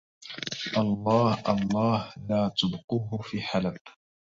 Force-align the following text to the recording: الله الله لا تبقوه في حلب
الله 0.77 1.37
الله 1.49 2.13
لا 2.29 2.51
تبقوه 2.57 3.21
في 3.21 3.41
حلب 3.41 3.77